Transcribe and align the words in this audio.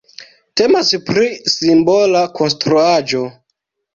Temas 0.59 0.87
pri 1.09 1.27
simbola 1.57 2.23
konstruaĵo. 2.39 3.21